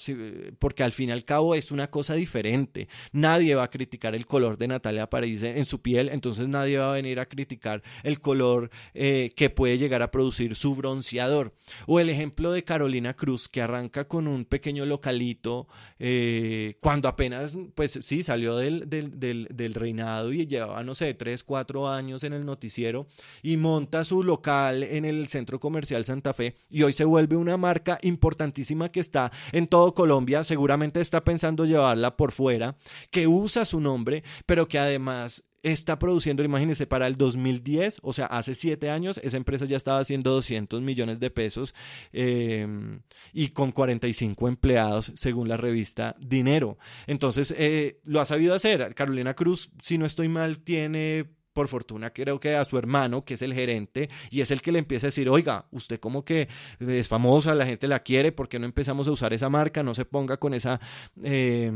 [0.58, 2.88] porque al fin y al cabo es una cosa diferente.
[3.12, 6.90] Nadie va a criticar el color de Natalia París en su piel, entonces nadie va
[6.90, 11.54] a venir a criticar el color eh, que puede llegar a producir su bronceador.
[11.86, 17.56] O el ejemplo de Carolina Cruz, que arranca con un pequeño localito eh, cuando apenas,
[17.74, 22.44] pues sí, salió del, del, reinado y llevaba, no sé, tres, cuatro años en el
[22.44, 23.06] noticiero
[23.42, 27.56] y monta su local en el centro comercial Santa Fe y hoy se vuelve una
[27.56, 32.76] marca importantísima que está en todo Colombia, seguramente está pensando llevarla por fuera,
[33.10, 38.26] que usa su nombre, pero que además está produciendo, imagínense, para el 2010, o sea,
[38.26, 41.74] hace siete años, esa empresa ya estaba haciendo 200 millones de pesos
[42.12, 43.00] em,
[43.32, 46.78] y con 45 empleados, según la revista Dinero.
[47.06, 48.94] Entonces, eh, lo ha sabido hacer.
[48.94, 53.34] Carolina Cruz, si no estoy mal, tiene por fortuna creo que a su hermano, que
[53.34, 56.46] es el gerente, y es el que le empieza a decir, oiga, usted como que
[56.78, 59.82] es famosa, la gente la quiere, ¿por qué no empezamos a usar esa marca?
[59.82, 60.80] No se ponga con esa...
[61.24, 61.72] Eh,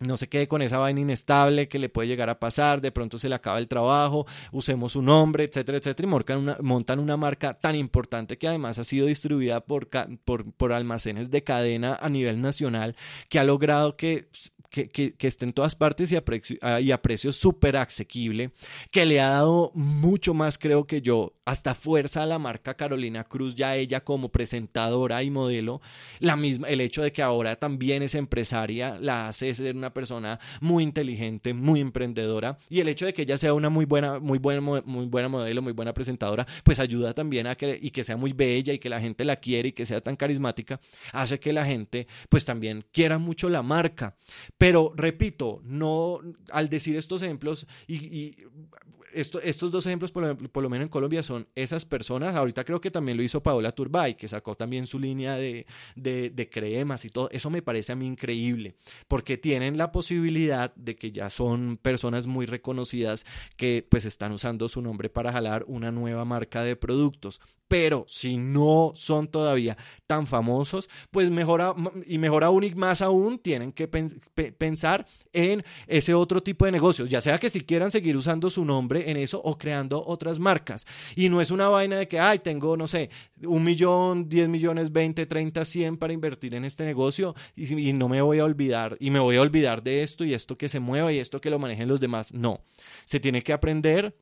[0.00, 3.16] no se quede con esa vaina inestable que le puede llegar a pasar, de pronto
[3.16, 7.16] se le acaba el trabajo, usemos su nombre, etcétera, etcétera, y montan una, montan una
[7.16, 9.88] marca tan importante que además ha sido distribuida por,
[10.24, 12.96] por, por almacenes de cadena a nivel nacional,
[13.28, 14.28] que ha logrado que
[14.72, 17.00] que, que, esté en todas partes y a precio, y a
[17.32, 18.52] súper asequible,
[18.90, 23.22] que le ha dado mucho más, creo que yo, hasta fuerza a la marca Carolina
[23.22, 25.82] Cruz, ya ella como presentadora y modelo,
[26.20, 30.40] la misma, el hecho de que ahora también es empresaria, la hace ser una persona
[30.60, 34.38] muy inteligente, muy emprendedora, y el hecho de que ella sea una muy buena, muy
[34.38, 38.16] buena, muy buena modelo, muy buena presentadora, pues ayuda también a que, y que sea
[38.16, 40.80] muy bella y que la gente la quiere y que sea tan carismática,
[41.12, 44.16] hace que la gente pues también quiera mucho la marca.
[44.62, 46.20] Pero repito, no,
[46.52, 48.30] al decir estos ejemplos y,
[49.12, 52.36] estos dos ejemplos, por, lo menos en Colombia, son esas personas.
[52.36, 56.48] Ahorita creo que también lo hizo Paola Turbay, que sacó también su línea de, de,
[56.48, 57.28] cremas y todo.
[57.32, 58.76] Eso me parece a mí increíble,
[59.08, 64.68] porque tienen la posibilidad de que ya son personas muy reconocidas que pues están usando
[64.68, 67.40] su nombre para jalar una nueva marca de productos
[67.72, 73.72] pero si no son todavía tan famosos, pues y mejor aún y más aún tienen
[73.72, 78.50] que pensar en ese otro tipo de negocios, ya sea que si quieran seguir usando
[78.50, 80.84] su nombre en eso o creando otras marcas.
[81.16, 83.08] Y no es una vaina de que, ay, tengo, no sé,
[83.42, 88.06] un millón, diez millones, veinte, treinta, cien para invertir en este negocio y, y no
[88.06, 90.78] me voy a olvidar y me voy a olvidar de esto y esto que se
[90.78, 92.34] mueva y esto que lo manejen los demás.
[92.34, 92.60] No,
[93.06, 94.14] se tiene que aprender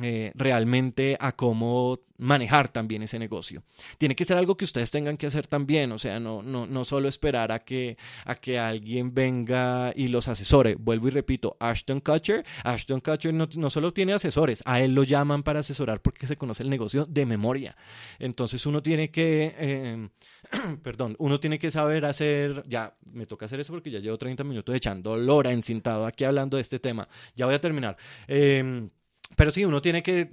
[0.00, 3.62] eh, realmente a cómo manejar también ese negocio.
[3.96, 6.84] Tiene que ser algo que ustedes tengan que hacer también, o sea, no, no, no
[6.84, 10.74] solo esperar a que, a que alguien venga y los asesore.
[10.74, 15.04] Vuelvo y repito, Ashton Kutcher, Ashton Kutcher no, no solo tiene asesores, a él lo
[15.04, 17.76] llaman para asesorar porque se conoce el negocio de memoria.
[18.18, 20.08] Entonces uno tiene que, eh,
[20.82, 24.42] perdón, uno tiene que saber hacer, ya me toca hacer eso porque ya llevo 30
[24.42, 27.08] minutos echando lora encintado aquí hablando de este tema.
[27.36, 27.96] Ya voy a terminar.
[28.26, 28.88] Eh,
[29.36, 30.30] pero sí, uno tiene que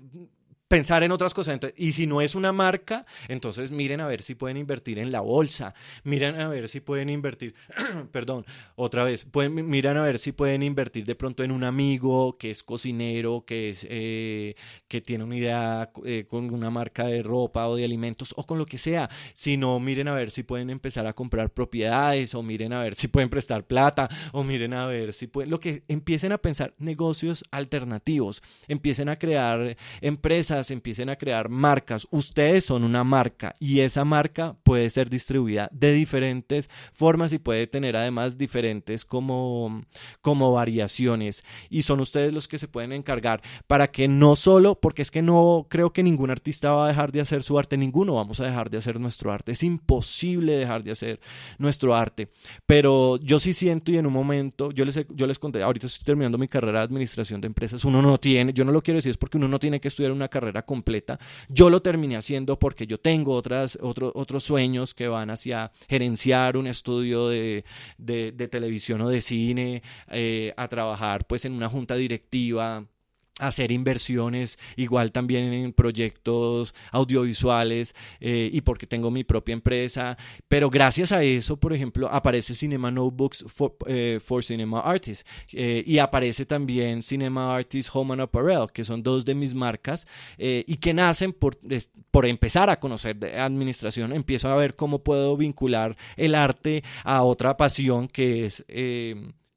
[0.68, 1.60] pensar en otras cosas.
[1.78, 5.22] y si no es una marca, entonces miren a ver si pueden invertir en la
[5.22, 7.54] bolsa, miren a ver si pueden invertir,
[8.12, 12.38] perdón, otra vez, pueden, miren a ver si pueden invertir de pronto en un amigo
[12.38, 14.56] que es cocinero, que, es, eh,
[14.88, 18.58] que tiene una idea eh, con una marca de ropa o de alimentos o con
[18.58, 19.10] lo que sea.
[19.34, 22.96] Si no, miren a ver si pueden empezar a comprar propiedades o miren a ver
[22.96, 26.74] si pueden prestar plata o miren a ver si pueden, lo que empiecen a pensar
[26.80, 32.08] negocios alternativos, empiecen a crear empresas empiecen a crear marcas.
[32.12, 37.68] Ustedes son una marca y esa marca puede ser distribuida de diferentes formas y puede
[37.68, 39.84] tener además diferentes como,
[40.22, 41.44] como variaciones.
[41.70, 45.22] Y son ustedes los que se pueden encargar para que no solo, porque es que
[45.22, 48.46] no creo que ningún artista va a dejar de hacer su arte, ninguno vamos a
[48.46, 49.52] dejar de hacer nuestro arte.
[49.52, 51.20] Es imposible dejar de hacer
[51.58, 52.30] nuestro arte.
[52.66, 56.04] Pero yo sí siento y en un momento, yo les, yo les conté, ahorita estoy
[56.06, 59.12] terminando mi carrera de administración de empresas, uno no tiene, yo no lo quiero decir,
[59.12, 61.20] es porque uno no tiene que estudiar una carrera completa.
[61.50, 66.68] Yo lo terminé haciendo porque yo tengo otras, otros sueños que van hacia gerenciar un
[66.68, 67.64] estudio de,
[68.52, 72.86] televisión o de cine, eh, a trabajar pues en una junta directiva
[73.40, 80.18] hacer inversiones igual también en proyectos audiovisuales eh, y porque tengo mi propia empresa.
[80.48, 85.98] Pero gracias a eso por ejemplo aparece Cinema Notebooks for, eh, Cinema Artists eh, y
[85.98, 90.94] aparece también Cinema Artists Home and Apparel que son dos de mis marcas y que
[90.94, 91.58] nacen por,
[92.12, 94.14] por empezar a conocer de administración.
[94.14, 98.66] Empiezo a ver cómo puedo vincular el arte a otra pasión que es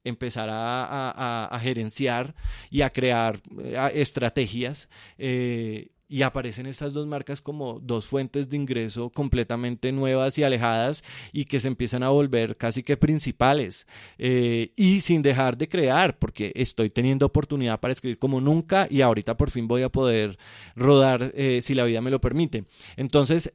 [0.08, 2.34] empezar a, gerenciar
[2.70, 4.88] y a crear eh, estrategias.
[5.18, 11.04] Eh, y aparecen estas dos marcas como dos fuentes de ingreso completamente nuevas y alejadas
[11.34, 16.18] y que se empiezan a volver casi que principales eh, y sin dejar de crear
[16.18, 20.38] porque estoy teniendo oportunidad para escribir como nunca y ahorita por fin voy a poder
[20.74, 22.64] rodar si la vida me lo permite
[22.96, 23.52] entonces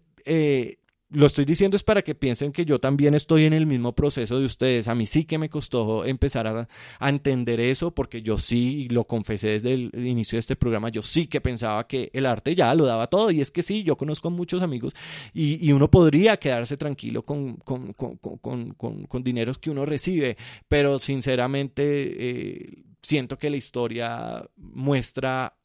[1.13, 4.39] lo estoy diciendo es para que piensen que yo también estoy en el mismo proceso
[4.39, 4.87] de ustedes.
[4.87, 6.67] A mí sí que me costó empezar a,
[7.07, 11.01] entender eso porque yo sí, y lo confesé desde el inicio de este programa, yo
[11.01, 13.31] sí que pensaba que el arte ya lo daba todo.
[13.31, 14.93] Y es que sí, yo conozco muchos amigos
[15.33, 23.37] y, uno podría quedarse tranquilo con, con, dineros que uno recibe, pero sinceramente eh, siento
[23.39, 25.55] que la historia muestra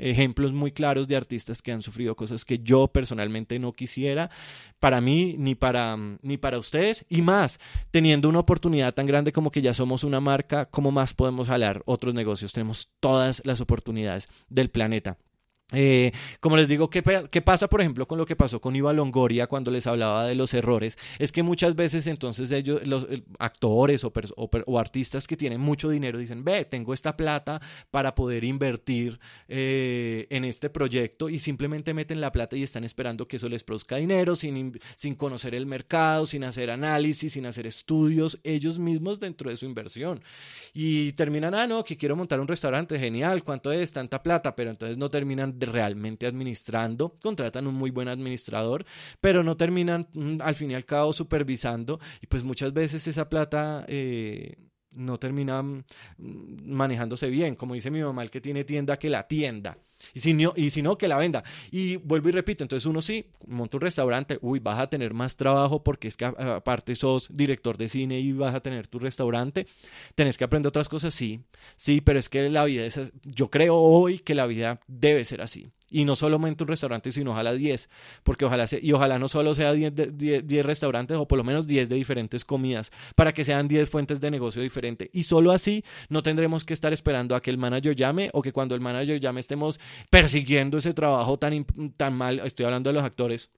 [0.00, 4.30] ejemplos muy claros de artistas que han sufrido cosas que yo personalmente no quisiera
[4.78, 7.58] para mí ni para, ni para ustedes y más
[7.90, 11.82] teniendo una oportunidad tan grande como que ya somos una marca, ¿cómo más podemos jalar
[11.86, 12.52] otros negocios?
[12.52, 15.18] Tenemos todas las oportunidades del planeta.
[15.72, 18.92] Eh, como les digo, ¿qué, ¿qué, pasa, por ejemplo, con lo que pasó con Iva
[18.92, 20.98] Longoria cuando les hablaba de los errores?
[21.18, 23.06] Es que muchas veces entonces ellos, los
[23.38, 28.44] actores o, o, artistas que tienen mucho dinero dicen, ve, tengo esta plata para poder
[28.44, 33.48] invertir eh, en este proyecto y simplemente meten la plata y están esperando que eso
[33.48, 38.78] les produzca dinero sin, sin conocer el mercado, sin hacer análisis, sin hacer estudios ellos
[38.78, 40.22] mismos dentro de su inversión.
[40.74, 43.92] Y terminan, ah, no, que quiero montar un restaurante, genial, ¿cuánto es?
[43.92, 48.84] Tanta plata, pero entonces no terminan realmente administrando, contratan un muy buen administrador,
[49.20, 53.28] pero no terminan mm, al fin y al cabo supervisando y pues muchas veces esa
[53.28, 53.84] plata...
[53.88, 54.56] Eh,
[54.94, 55.82] no termina mm,
[56.66, 59.76] manejándose bien, como dice mi mamá, el que tiene tienda, que la tienda.
[60.12, 61.42] Y si, no, y si no, que la venda.
[61.70, 65.36] Y vuelvo y repito, entonces uno sí, monta un restaurante, uy, vas a tener más
[65.36, 69.66] trabajo porque es que aparte sos director de cine y vas a tener tu restaurante,
[70.14, 71.40] tenés que aprender otras cosas, sí,
[71.76, 75.40] sí, pero es que la vida es, yo creo hoy que la vida debe ser
[75.40, 75.70] así.
[75.94, 77.88] Y no solamente un restaurante, sino ojalá 10,
[78.24, 81.88] porque ojalá y ojalá no solo sea 10, 10, restaurantes o por lo menos 10
[81.88, 85.08] de diferentes comidas, para que sean 10 fuentes de negocio diferentes.
[85.12, 88.50] Y solo así no tendremos que estar esperando a que el manager llame o que
[88.50, 89.78] cuando el manager llame estemos
[90.10, 91.64] persiguiendo ese trabajo tan,
[91.96, 93.50] tan mal, estoy hablando de los actores,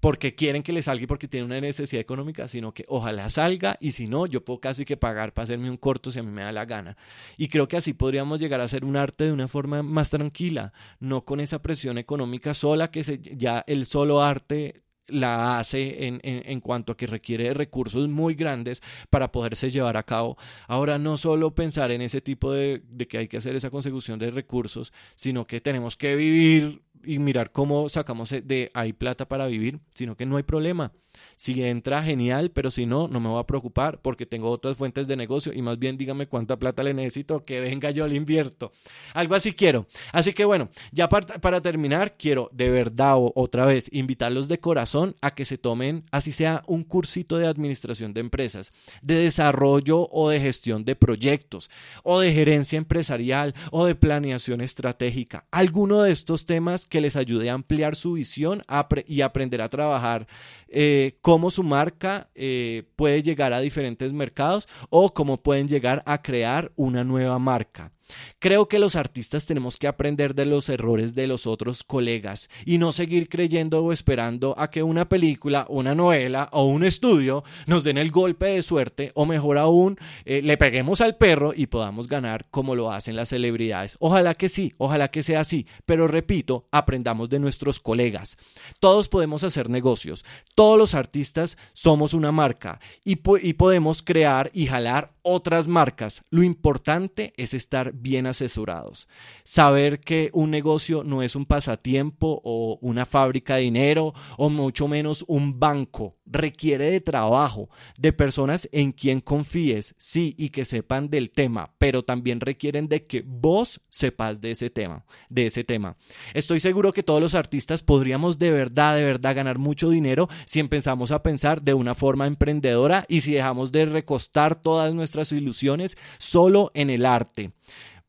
[0.00, 3.76] porque quieren que le salga y porque tienen una necesidad económica, sino que ojalá salga
[3.80, 6.30] y si no, yo puedo casi que pagar para hacerme un corto si a mí
[6.30, 6.96] me da la gana.
[7.36, 10.72] Y creo que así podríamos llegar a hacer un arte de una forma más tranquila,
[11.00, 16.20] no con esa presión económica sola que se, ya el solo arte la hace en,
[16.22, 20.36] en, cuanto a que requiere recursos muy grandes para poderse llevar a cabo.
[20.66, 24.18] Ahora, no solo pensar en ese tipo de, de que hay que hacer esa consecución
[24.18, 29.46] de recursos, sino que tenemos que vivir y mirar cómo sacamos de hay plata para
[29.46, 30.92] vivir, sino que no hay problema.
[31.36, 35.06] Si entra, genial, pero si no, no me voy a preocupar porque tengo otras fuentes
[35.06, 38.72] de negocio y más bien dígame cuánta plata le necesito, que venga yo le invierto.
[39.14, 39.86] Algo así quiero.
[40.12, 45.34] Así que bueno, ya para, terminar, quiero de verdad otra vez invitarlos de corazón a
[45.34, 48.72] que se tomen, así sea, un cursito de administración de empresas,
[49.02, 51.70] de desarrollo o de gestión de proyectos,
[52.02, 55.46] o de gerencia empresarial o de planeación estratégica.
[55.52, 58.62] Alguno de estos temas que les ayude a ampliar su visión
[59.06, 60.26] y aprender a trabajar.
[60.68, 66.22] Eh, cómo su marca eh, puede llegar a diferentes mercados o cómo pueden llegar a
[66.22, 67.92] crear una nueva marca.
[68.38, 72.78] Creo que los artistas tenemos que aprender de los errores de los otros colegas y
[72.78, 77.84] no seguir creyendo o esperando a que una película, una novela o un estudio nos
[77.84, 82.08] den el golpe de suerte o mejor aún eh, le peguemos al perro y podamos
[82.08, 83.96] ganar como lo hacen las celebridades.
[84.00, 88.36] Ojalá que sí, ojalá que sea así, pero repito, aprendamos de nuestros colegas.
[88.80, 94.66] Todos podemos hacer negocios, todos los artistas somos una marca y, y podemos crear y
[94.66, 96.22] jalar otras marcas.
[96.30, 99.08] Lo importante es estar bien asesorados.
[99.44, 104.88] Saber que un negocio no es un pasatiempo o una fábrica de dinero o mucho
[104.88, 106.16] menos un banco.
[106.26, 112.04] Requiere de trabajo, de personas en quien confíes, sí, y que sepan del tema, pero
[112.04, 115.96] también requieren de que vos sepas de ese tema, de ese tema.
[116.34, 120.60] Estoy seguro que todos los artistas podríamos de verdad, de verdad ganar mucho dinero si
[120.60, 125.96] empezamos a pensar de una forma emprendedora y si dejamos de recostar todas nuestras ilusiones
[126.18, 127.52] solo en el arte.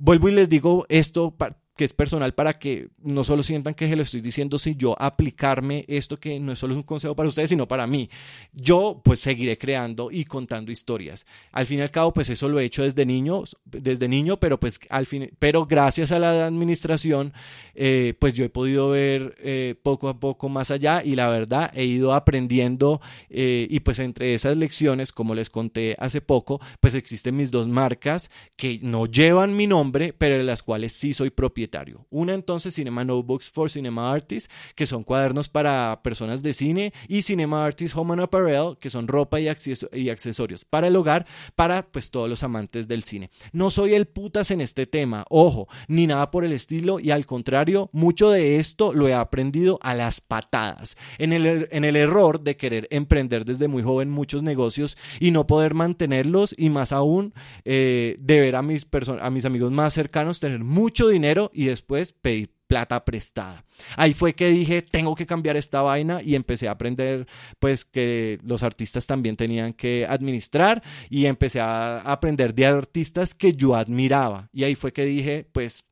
[0.02, 1.32] Vuelvo y les digo esto
[1.80, 5.01] que es personal para que no solo sientan que se lo estoy diciendo, si yo
[5.01, 8.09] aplicarme esto que no es solo un consejo para ustedes, sino para mí.
[8.51, 11.25] Yo pues seguiré creando y contando historias.
[11.53, 14.59] Al fin y al cabo, pues eso lo he hecho desde niño, desde niño, pero
[14.59, 17.32] pues al fin, pero gracias a la administración,
[17.75, 21.71] eh, pues yo he podido ver eh, poco a poco más allá y la verdad
[21.73, 22.99] he ido aprendiendo
[23.30, 27.69] eh, y pues entre esas lecciones, como les conté hace poco, pues existen mis dos
[27.69, 31.68] marcas que no llevan mi nombre, pero de las cuales sí soy propietario
[32.09, 37.22] una entonces Cinema Notebooks for Cinema Artists, que son cuadernos para personas de cine, y
[37.22, 42.11] Cinema Artists Home and Apparel, que son ropa y, accesorios para el hogar, para pues
[42.11, 43.30] todos los amantes del cine.
[43.51, 47.26] No soy el putas en este tema, ojo, ni nada por el estilo, y al
[47.26, 51.95] contrario, mucho de esto lo he aprendido a las patadas, en el, er, en el
[51.95, 56.91] error de querer emprender desde muy joven muchos negocios y no poder mantenerlos, y más
[56.91, 57.34] aún
[57.65, 58.88] eh, de ver a mis,
[59.22, 63.66] a mis amigos más cercanos tener mucho dinero y después pedir plata prestada.
[63.97, 67.28] Ahí fue que dije, tengo que cambiar esta vaina y empecé a aprender
[67.60, 73.51] pues que los artistas también tenían que administrar y empecé a aprender de artistas que
[73.51, 74.47] yo admiraba.
[74.53, 75.84] Y ahí fue que dije, pues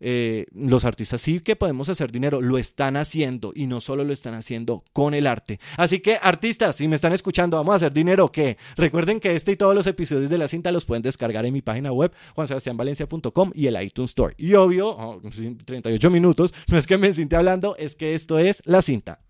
[0.00, 4.12] eh, los artistas sí que podemos hacer dinero, lo están haciendo y no solo lo
[4.12, 5.60] están haciendo con el arte.
[5.76, 9.52] Así que artistas, si me están escuchando, vamos a hacer dinero, que recuerden que este
[9.52, 13.52] y todos los episodios de la cinta los pueden descargar en mi página web, juansebastianvalencia.com
[13.54, 14.34] y el iTunes Store.
[14.38, 15.20] Y obvio,
[15.64, 19.20] 38 minutos, no es que me siente hablando, es que esto es la cinta.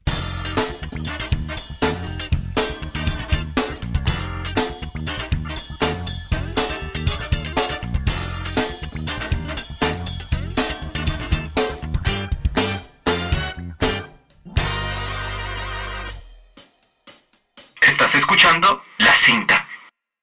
[18.98, 19.69] La Cinta.